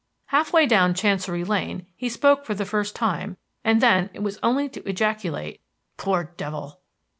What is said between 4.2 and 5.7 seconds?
was only to ejaculate,